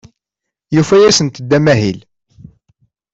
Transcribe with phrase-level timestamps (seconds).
[0.75, 1.99] Yufa-asent-d amahil.